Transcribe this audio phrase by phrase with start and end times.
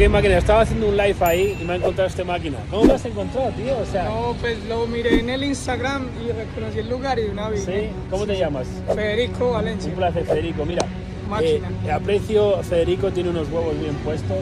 [0.00, 2.56] Ok, máquina, estaba haciendo un live ahí y me ha encontrado esta máquina.
[2.70, 3.76] ¿Cómo lo has encontrado, tío?
[3.78, 7.48] O sea, No, pues lo miré en el Instagram y reconocí el lugar y una
[7.48, 7.64] vez.
[7.64, 7.88] ¿sí?
[8.08, 8.68] ¿Cómo te llamas?
[8.94, 9.90] Federico Valencia.
[9.90, 10.64] Un placer, Federico.
[10.64, 10.86] Mira,
[11.28, 11.68] Máquina.
[11.84, 14.38] eh, aprecio, Federico tiene unos huevos bien puestos.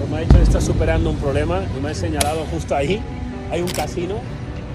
[0.00, 3.02] Como ha dicho, está superando un problema y me ha señalado justo ahí.
[3.50, 4.14] Hay un casino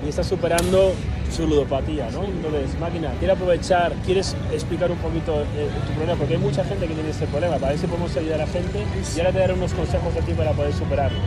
[0.06, 0.92] y está superando
[1.32, 2.24] su ludopatía, ¿no?
[2.24, 6.18] Entonces, máquina, quiero aprovechar, ¿quieres explicar un poquito eh, tu problema?
[6.18, 8.84] Porque hay mucha gente que tiene este problema, para ver podemos ayudar a la gente
[9.16, 11.20] y ahora te daré unos consejos a ti para poder superarlo.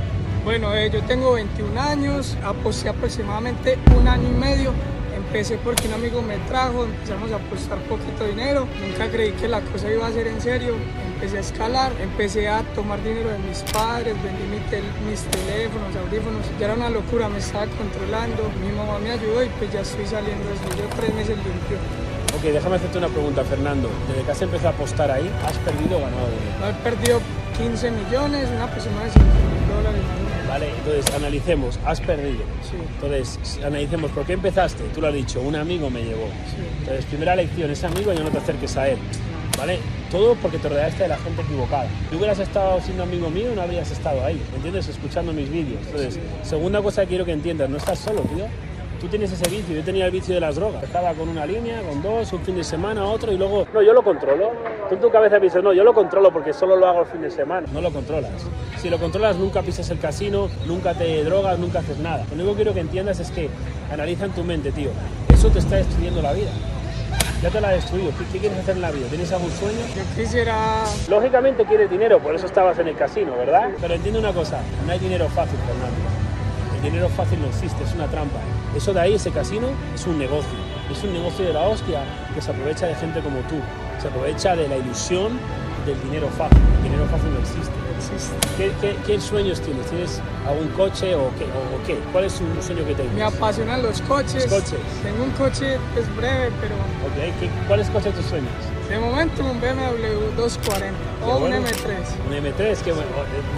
[0.44, 4.72] Bueno, eh, yo tengo 21 años, aproximadamente un año y medio.
[5.28, 8.66] Empecé porque un amigo me trajo, empezamos a apostar poquito dinero.
[8.80, 10.74] Nunca creí que la cosa iba a ser en serio.
[11.14, 15.94] Empecé a escalar, empecé a tomar dinero de mis padres, vendí mi tel- mis teléfonos,
[15.96, 16.46] audífonos.
[16.58, 18.50] Ya era una locura, me estaba controlando.
[18.64, 20.64] Mi mamá me ayudó y pues ya estoy saliendo de eso.
[20.78, 21.76] Yo tres meses limpio.
[22.34, 23.90] Ok, déjame hacerte una pregunta, Fernando.
[24.08, 26.56] Desde que has empezado a apostar ahí, ¿has perdido o ganado dinero?
[26.60, 27.20] No he perdido
[27.58, 30.02] 15 millones, una persona de 5 mil dólares.
[30.56, 32.42] Entonces analicemos, has perdido.
[32.62, 32.76] Sí.
[32.94, 34.84] Entonces, analicemos, ¿por qué empezaste?
[34.94, 36.26] Tú lo has dicho, un amigo me llevó.
[36.26, 36.62] Sí.
[36.80, 38.98] Entonces, primera lección, ese amigo ya no te acerques a él.
[39.58, 39.80] ¿Vale?
[40.10, 41.88] Todo porque te rodeaste de la gente equivocada.
[42.08, 44.86] Si hubieras estado siendo amigo mío, no habrías estado ahí, ¿me entiendes?
[44.88, 45.80] Escuchando mis vídeos.
[45.86, 48.46] Entonces, segunda cosa que quiero que entiendas, no estás solo, tío.
[49.00, 50.84] Tú tienes ese vicio, yo tenía el vicio de las drogas.
[50.84, 53.92] Estaba con una línea, con dos, un fin de semana, otro, y luego, no, yo
[53.92, 54.52] lo controlo.
[54.88, 57.20] Tú en tu cabeza piensas, no, yo lo controlo porque solo lo hago el fin
[57.20, 57.66] de semana.
[57.72, 58.30] No lo controlas.
[58.78, 62.24] Si lo controlas, nunca pisas el casino, nunca te drogas, nunca haces nada.
[62.30, 63.50] Lo único que quiero que entiendas es que
[63.92, 64.88] analiza en tu mente, tío.
[65.28, 66.50] Eso te está destruyendo la vida.
[67.42, 68.10] Ya te la ha destruido.
[68.16, 69.06] ¿Qué, qué quieres hacer en la vida?
[69.08, 69.78] ¿Tienes algún sueño?
[69.94, 73.68] Yo quisiera Lógicamente quieres dinero, por eso estabas en el casino, ¿verdad?
[73.80, 75.96] Pero entiende una cosa, no hay dinero fácil, Fernando.
[76.76, 78.38] El dinero fácil no existe, es una trampa.
[78.74, 80.58] Eso de ahí, ese casino, es un negocio.
[80.90, 82.00] Es un negocio de la hostia
[82.34, 83.56] que se aprovecha de gente como tú.
[84.00, 85.38] Se aprovecha de la ilusión
[85.86, 86.58] del dinero fácil.
[86.78, 87.72] El dinero fácil no existe.
[87.98, 88.36] existe.
[88.56, 89.86] ¿Qué, qué, qué sueños tienes?
[89.86, 91.44] ¿Tienes algún coche o qué?
[91.44, 91.98] o- qué?
[92.12, 93.22] ¿Cuál es un sueño que Me tienes?
[93.34, 94.50] apasionan los coches.
[94.50, 94.78] Los coches.
[95.02, 98.50] Tengo un coche pues breve, pero Ok, ¿qué- ¿Cuáles coches tus sueños?
[98.88, 101.56] De momento un BMW 240 Qué o un bueno.
[101.56, 102.26] M3.
[102.26, 103.10] Un M3, que bueno,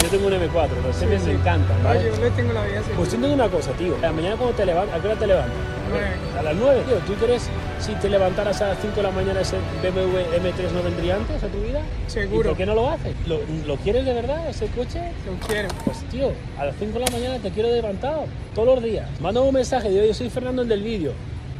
[0.02, 1.26] yo tengo un M4, los Sí, sí.
[1.26, 2.82] me encantan, yo le tengo la vida.
[2.96, 3.96] Pues entiendo una cosa, tío.
[3.98, 5.56] A la mañana cuando te levantas, ¿a qué hora te levantas?
[6.38, 6.96] A las 9, tío.
[6.98, 7.48] ¿Tú crees
[7.80, 11.42] si te levantaras a las 5 de la mañana ese BMW M3 no vendría antes
[11.42, 11.80] a tu vida?
[12.06, 12.41] Seguro.
[12.41, 13.14] ¿Y por qué no lo haces?
[13.26, 15.00] ¿Lo, lo quieres de verdad ese coche?
[15.26, 15.68] Lo quiero.
[15.84, 18.24] Pues tío, a las 5 de la mañana te quiero levantado,
[18.54, 19.08] todos los días.
[19.20, 21.12] Manda un mensaje, digo, yo soy Fernando el del vídeo.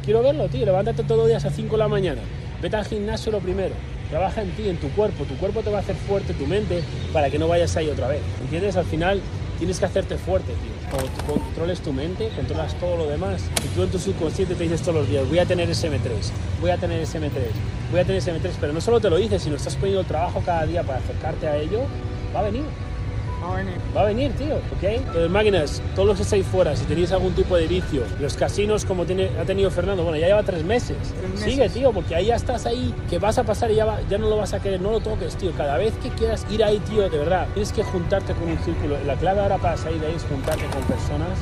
[0.03, 2.21] Quiero verlo, tío, levántate todos los días a 5 de la mañana.
[2.61, 3.73] Vete al gimnasio lo primero.
[4.09, 5.23] Trabaja en ti, en tu cuerpo.
[5.23, 8.07] Tu cuerpo te va a hacer fuerte, tu mente, para que no vayas ahí otra
[8.07, 8.21] vez.
[8.41, 8.75] ¿Entiendes?
[8.75, 9.19] Al final
[9.57, 10.89] tienes que hacerte fuerte, tío.
[10.91, 13.41] Cuando tú controles tu mente, controlas todo lo demás.
[13.65, 16.09] Y tú en tu subconsciente te dices todos los días, voy a tener ese M3,
[16.59, 17.29] voy a tener ese M3,
[17.89, 18.51] voy a tener ese M3.
[18.59, 21.47] Pero no solo te lo dices, sino estás poniendo el trabajo cada día para acercarte
[21.47, 21.81] a ello,
[22.35, 22.63] va a venir.
[23.43, 23.73] Va a venir.
[23.95, 25.29] Va a venir, tío, ¿ok?
[25.29, 29.05] Máquinas, todos los que estáis fuera, si tenéis algún tipo de vicio, los casinos como
[29.05, 30.97] tiene, ha tenido Fernando, bueno, ya lleva tres meses.
[31.33, 31.39] meses.
[31.51, 34.17] Sigue, tío, porque ahí ya estás ahí, que vas a pasar y ya, va- ya
[34.19, 35.51] no lo vas a querer, no lo toques, tío.
[35.53, 38.95] Cada vez que quieras ir ahí, tío, de verdad, tienes que juntarte con un círculo.
[39.07, 41.37] La clave ahora para salir de ahí es juntarte con personas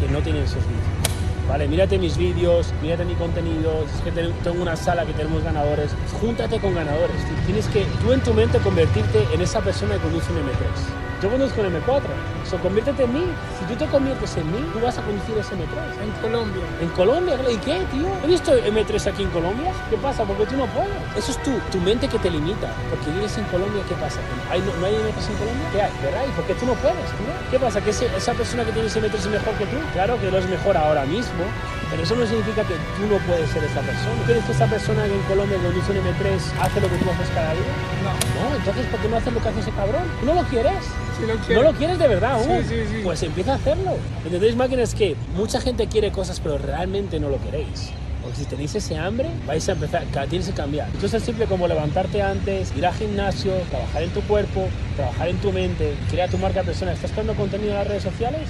[0.00, 1.16] que no tienen esos vicios.
[1.48, 5.44] Vale, mírate mis vídeos, mírate mi contenido, es que ten- tengo una sala que tenemos
[5.44, 7.14] ganadores, júntate con ganadores,
[7.44, 11.15] tienes que tú en tu mente convertirte en esa persona que conduce un M3.
[11.22, 12.02] Yo conduzco un M4,
[12.44, 13.24] so, conviértete en mí.
[13.58, 16.04] Si tú te conviertes en mí, tú vas a conducir ese M3.
[16.04, 16.62] En Colombia.
[16.80, 18.06] En Colombia, ¿y qué, tío?
[18.22, 19.72] ¿He visto M3 aquí en Colombia?
[19.88, 20.24] ¿Qué pasa?
[20.24, 20.92] Porque tú no puedes.
[21.16, 22.68] Eso es tu, tu mente que te limita.
[22.90, 24.20] Porque vives en Colombia, ¿qué pasa?
[24.50, 25.68] ¿Hay, no, no hay M3 en Colombia?
[25.72, 25.92] ¿Qué hay?
[26.04, 26.22] ¿Verdad?
[26.28, 27.06] ¿Y por qué tú no puedes?
[27.16, 27.32] tío?
[27.50, 27.80] ¿Qué pasa?
[27.80, 29.76] ¿Que ese- esa persona que tiene ese M3 es mejor que tú?
[29.94, 31.44] Claro que no es mejor ahora mismo,
[31.90, 34.22] pero eso no significa que tú no puedes ser esa persona.
[34.26, 37.28] ¿Crees que esa persona que en Colombia conduce un M3 hace lo que tú haces
[37.34, 37.72] cada día?
[38.02, 38.50] No.
[38.50, 40.02] No, entonces ¿por qué no haces lo que hace ese cabrón?
[40.20, 40.82] ¿Tú no lo quieres?
[41.18, 41.62] Si lo ¿No quiero.
[41.62, 42.62] lo quieres de verdad aún?
[42.62, 43.00] Sí, sí, sí.
[43.04, 43.96] Pues empieza a hacerlo.
[44.24, 44.94] ¿Entendéis, máquinas?
[44.94, 47.90] Que mucha gente quiere cosas, pero realmente no lo queréis.
[48.22, 50.88] Porque si tenéis ese hambre, vais a empezar, tienes que cambiar.
[50.88, 54.66] Entonces es simple como levantarte antes, ir al gimnasio, trabajar en tu cuerpo,
[54.96, 56.94] trabajar en tu mente, crear tu marca personal.
[56.94, 58.42] ¿Estás creando contenido en las redes sociales?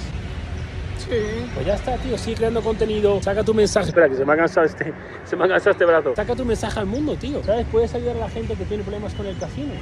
[0.97, 1.49] Sí.
[1.53, 3.87] Pues ya está, tío, sigue creando contenido, saca tu mensaje.
[3.87, 6.15] Espera, que se me ha cansado este, se me ha cansado este brazo.
[6.15, 7.43] Saca tu mensaje al mundo, tío.
[7.43, 7.65] ¿Sabes?
[7.71, 9.73] Puedes ayudar a la gente que tiene problemas con el casino.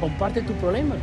[0.00, 0.94] Comparte tu problema.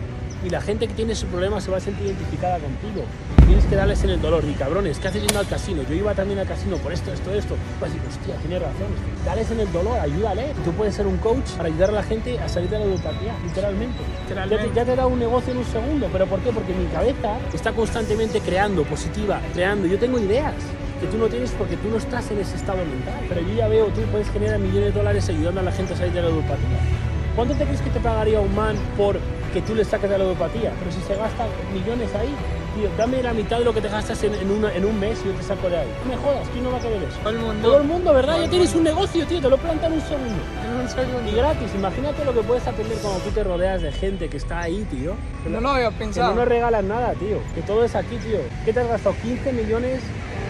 [0.44, 3.04] Y la gente que tiene su problema se va a sentir identificada contigo.
[3.46, 4.44] Tienes que darles en el dolor.
[4.46, 5.84] Y cabrones, ¿qué haces yendo al casino?
[5.84, 7.56] Yo iba también al casino por esto, esto, esto.
[7.80, 8.88] Pues decir, hostia, tiene razón.
[9.26, 10.54] Dales en el dolor, ayúdale.
[10.64, 13.36] Tú puedes ser un coach para ayudar a la gente a salir de la ludopatía,
[13.44, 14.00] literalmente.
[14.24, 14.66] Literalmente.
[14.66, 16.08] Ya te, ya te dado un negocio en un segundo.
[16.12, 16.52] ¿Pero por qué?
[16.52, 19.88] Porque mi cabeza está constantemente creando, positiva, creando.
[19.88, 20.54] Yo tengo ideas
[21.02, 23.26] que tú no tienes porque tú no estás en ese estado mental.
[23.28, 25.98] Pero yo ya veo, tú puedes generar millones de dólares ayudando a la gente a
[25.98, 26.80] salir de la ludopatía.
[27.36, 30.24] ¿Cuánto te crees que te pagaría un man por que tú le saques de la
[30.24, 30.72] ludopatía.
[30.80, 32.30] Pero si se gastan millones ahí,
[32.76, 35.20] tío, dame la mitad de lo que te gastas en, en, una- en un mes
[35.24, 35.88] y yo te saco de ahí.
[36.06, 37.18] No me jodas, ¿quién no va a querer eso?
[37.20, 37.68] Todo el mundo.
[37.68, 38.34] Todo el mundo, ¿verdad?
[38.36, 40.36] Todo Ya tienes un negocio, tío, te lo plantan un segundo.
[40.66, 41.30] En un segundo.
[41.32, 44.62] Y gratis, imagínate lo que puedes aprender cuando tú te rodeas de gente que está
[44.62, 45.14] ahí, tío.
[45.44, 46.36] Que No lo había que no pensado.
[46.36, 47.40] nos regalan nada, tío.
[47.56, 48.40] Que todo es aquí, tío.
[48.66, 49.16] ¿Qué te has gastado?
[49.24, 50.00] ¿15 millones?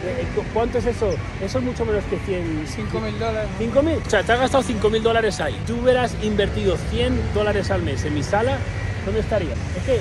[0.06, 1.10] Eh, eh, ¿Cuánto es eso?
[1.44, 2.64] Eso es mucho menos que 100.
[2.68, 3.50] 5 mil dólares.
[3.58, 3.98] 5 mil.
[4.06, 5.60] O sea, te has gastado 5 mil dólares ahí.
[5.68, 8.58] Tú hubieras invertido 100 dólares al mes en mi sala,
[9.06, 9.58] ¿dónde estarías?
[9.78, 10.00] Es que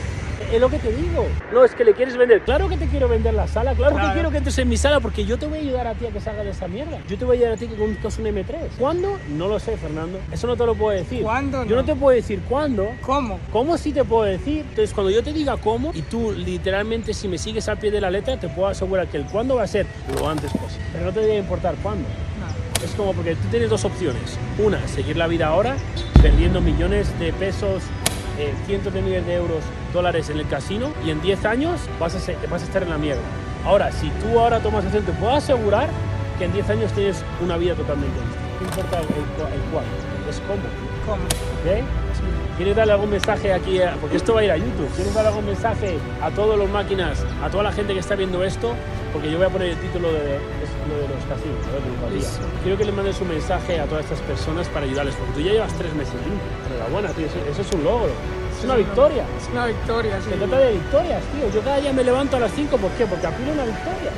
[0.52, 1.26] es lo que te digo.
[1.52, 2.42] No, es que le quieres vender.
[2.42, 5.00] Claro que te quiero vender la sala, claro, que quiero que entres en mi sala
[5.00, 6.98] porque yo te voy a ayudar a ti a que salgas de esa mierda.
[7.08, 8.54] Yo te voy a ayudar a ti que conduzcas un M3.
[8.78, 9.18] ¿Cuándo?
[9.28, 10.18] No lo sé, Fernando.
[10.32, 11.22] Eso no te lo puedo decir.
[11.22, 11.82] ¿Cuándo Yo no?
[11.82, 12.88] no te puedo decir cuándo.
[13.02, 13.38] ¿Cómo?
[13.52, 14.60] ¿Cómo sí te puedo decir?
[14.60, 18.00] Entonces, cuando yo te diga cómo, y tú literalmente, si me sigues al pie de
[18.00, 20.86] la letra, te puedo asegurar que el cuándo va a ser lo antes posible.
[20.92, 22.08] Pero no te debe importar cuándo.
[22.08, 22.84] No.
[22.84, 24.38] Es como porque tú tienes dos opciones.
[24.58, 25.76] Una, seguir la vida ahora,
[26.22, 27.82] perdiendo millones de pesos,
[28.38, 29.58] eh, cientos de miles de euros,
[29.92, 32.90] dólares en el casino, y en 10 años vas a, ser- vas a estar en
[32.90, 33.20] la mierda.
[33.64, 35.88] Ahora, si tú ahora tomas acción, te puedo asegurar
[36.38, 38.48] que en 10 años tienes una vida totalmente distinta.
[38.60, 39.04] No importa el,
[39.54, 39.84] el cuál,
[40.30, 40.62] es cómo.
[41.06, 41.22] ¿Cómo?
[41.24, 41.84] ¿Ok?
[42.56, 43.80] ¿Quieres darle algún mensaje aquí?
[43.82, 44.88] a- porque esto va a ir a YouTube.
[44.94, 48.42] ¿Quieres darle algún mensaje a todos los máquinas, a toda la gente que está viendo
[48.44, 48.74] esto?
[49.12, 52.10] Porque yo voy a poner el título de, es lo de los casinos, ¿no?
[52.10, 52.24] de.
[52.62, 55.52] Quiero que le mandes un mensaje a todas estas personas para ayudarles, porque tú ya
[55.52, 56.48] llevas tres meses limpio.
[56.72, 58.12] Enhorabuena, tío, eso, eso es un logro.
[58.58, 59.24] Es una victoria.
[59.40, 60.30] Es una victoria, sí.
[60.30, 61.50] Se trata de victorias, tío.
[61.52, 63.06] Yo cada día me levanto a las 5, ¿por qué?
[63.06, 64.10] Porque aspiro a una victoria.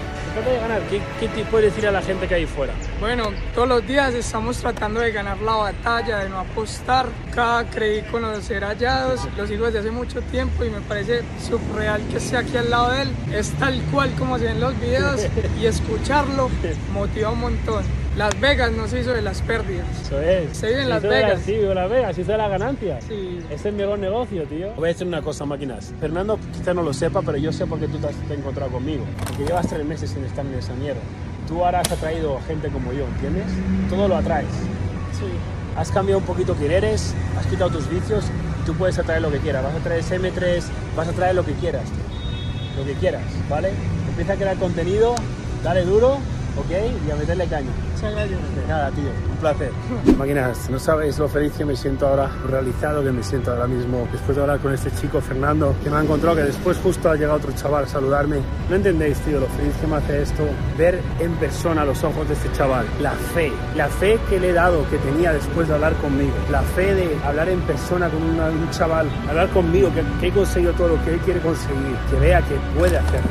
[1.19, 2.73] ¿Qué, te puedes decir a la gente que hay fuera?
[3.00, 7.06] Bueno, todos los días estamos tratando de ganar la batalla, de no apostar.
[7.35, 12.19] Cada creí conocer hallados, lo sigo desde hace mucho tiempo y me parece surreal que
[12.19, 13.11] esté aquí al lado de él.
[13.32, 15.27] Es tal cual como se ven los videos
[15.61, 16.49] y escucharlo
[16.93, 18.00] motiva un montón.
[18.17, 19.87] Las Vegas no se hizo de las pérdidas.
[20.03, 20.57] Eso es.
[20.57, 21.41] Se vive en Las Vegas.
[21.45, 23.05] sí, vive en Las Vegas, se hizo de las ganancias.
[23.05, 23.39] Sí.
[23.51, 24.73] Es el mejor negocio, tío.
[24.75, 25.95] Voy a decir una cosa, máquinas.
[26.01, 28.73] Fernando quizá no lo sepa, pero yo sé por qué tú te has te encontrado
[28.73, 29.05] conmigo.
[29.27, 31.01] Porque llevas tres meses sin estar en esa mierda.
[31.47, 33.47] Tú ahora has atraído gente como yo, ¿entiendes?
[33.89, 34.49] Todo lo atraes.
[35.12, 35.27] Sí.
[35.77, 38.25] Has cambiado un poquito quién eres, has quitado tus vicios
[38.61, 39.62] y tú puedes atraer lo que quieras.
[39.62, 40.62] Vas a traer ese M3,
[40.97, 42.81] vas a traer lo que quieras, tío.
[42.81, 43.71] Lo que quieras, ¿vale?
[44.09, 45.15] Empieza a crear contenido,
[45.62, 46.15] dale duro,
[46.57, 46.71] ¿ok?
[47.07, 47.71] Y a meterle caña.
[48.67, 49.11] Nada, tío.
[49.31, 49.70] Un placer.
[50.17, 54.08] Máquinas, no sabéis lo feliz que me siento ahora, realizado que me siento ahora mismo,
[54.11, 57.14] después de hablar con este chico Fernando, que me ha encontrado, que después justo ha
[57.14, 58.38] llegado otro chaval a saludarme.
[58.69, 60.44] No entendéis, tío, lo feliz que me hace esto,
[60.79, 64.52] ver en persona los ojos de este chaval, la fe, la fe que le he
[64.52, 68.70] dado, que tenía después de hablar conmigo, la fe de hablar en persona con un
[68.70, 72.41] chaval, hablar conmigo, que, que he conseguido todo lo que él quiere conseguir, que vea
[72.43, 73.31] que puede hacerlo,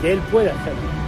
[0.00, 1.03] que él puede hacerlo.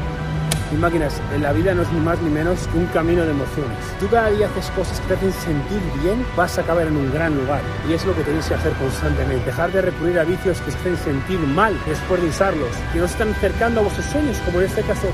[0.72, 3.30] Y máquinas, en la vida no es ni más ni menos que un camino de
[3.30, 3.78] emociones.
[4.00, 7.12] Tú cada día haces cosas que te hacen sentir bien, vas a acabar en un
[7.12, 7.60] gran lugar.
[7.88, 9.46] Y es lo que tenéis que hacer constantemente.
[9.46, 13.04] Dejar de recurrir a vicios que os hacen sentir mal después de usarlos, que no
[13.04, 15.08] están acercando a vuestros sueños, como en este caso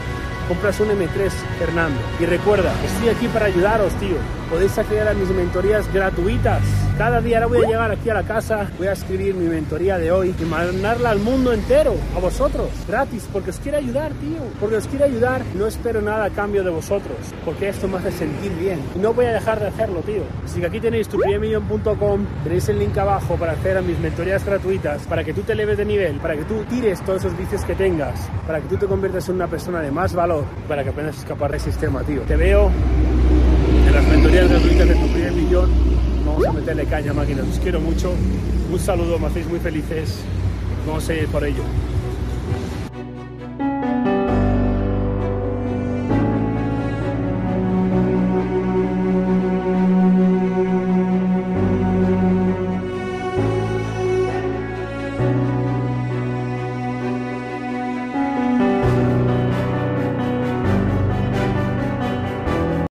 [0.48, 2.00] compras un M3 Fernando.
[2.18, 4.16] Y recuerda, estoy aquí para ayudaros, tío.
[4.50, 6.62] Podéis acceder a mis mentorías gratuitas.
[7.02, 9.98] Cada día ahora voy a llegar aquí a la casa, voy a escribir mi mentoría
[9.98, 14.38] de hoy y mandarla al mundo entero, a vosotros, gratis, porque os quiero ayudar, tío.
[14.60, 18.12] Porque os quiero ayudar, no espero nada a cambio de vosotros, porque esto me hace
[18.12, 18.80] sentir bien.
[18.94, 20.22] No voy a dejar de hacerlo, tío.
[20.44, 25.02] Así que aquí tenéis tupriemillon.com, tenéis el link abajo para hacer a mis mentorías gratuitas,
[25.02, 27.74] para que tú te eleves de nivel, para que tú tires todos esos vicios que
[27.74, 31.16] tengas, para que tú te conviertas en una persona de más valor, para que aprendas
[31.16, 32.20] a escapar del sistema, tío.
[32.20, 32.70] Te veo
[33.88, 36.11] en las mentorías gratuitas de tu primer millón.
[36.24, 37.46] Vamos a meterle caña, máquinas.
[37.48, 38.12] Os quiero mucho.
[38.70, 40.20] Un saludo, me hacéis muy felices.
[40.86, 41.62] Vamos a ir por ello.